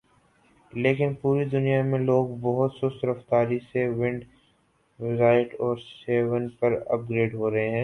[0.73, 7.33] لیکن پوری دنیا میں لوگ بہت سست رفتاری سے ونڈوزایٹ اور سیون پر اپ گریڈ
[7.35, 7.79] ہوہے ہیں